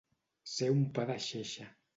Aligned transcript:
Ser 0.53 0.69
un 0.77 0.81
pa 0.97 1.07
de 1.13 1.21
xeixa. 1.29 1.73